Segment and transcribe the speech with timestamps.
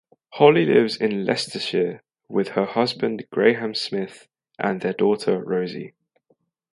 [0.29, 4.27] Holly lives in Leicestershire with her husband Graham Smith
[4.57, 5.93] and their daughter Rosie.